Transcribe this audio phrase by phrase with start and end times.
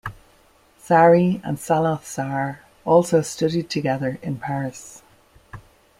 [0.79, 5.03] Sary and Saloth Sar also studied together in Paris.